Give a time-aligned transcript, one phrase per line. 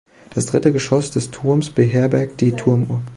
[0.33, 3.03] Das dritte Geschoss des Turms beherbergt die Turmuhr.